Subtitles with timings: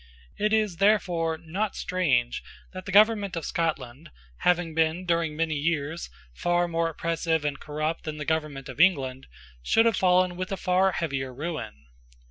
[0.39, 2.41] It is therefore not strange
[2.73, 8.03] that the government of Scotland, having been during many years far more oppressive and corrupt
[8.05, 9.27] than the government of England,
[9.61, 11.85] should have fallen with a far heavier ruin.